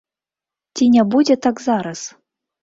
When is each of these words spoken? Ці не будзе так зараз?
Ці 0.77 0.87
не 0.95 1.03
будзе 1.11 1.37
так 1.47 1.61
зараз? 1.67 1.99